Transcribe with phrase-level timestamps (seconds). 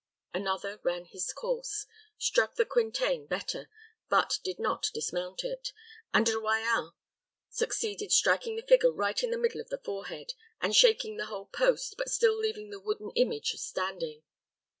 [0.33, 1.85] Another ran his course,
[2.17, 3.69] struck the Quintain better,
[4.09, 5.71] but did not dismount it;
[6.11, 6.93] and De Royans
[7.51, 11.45] succeeded striking the figure right in the middle of the forehead, and shaking the whole
[11.45, 14.23] post, but still leaving the wooden image standing.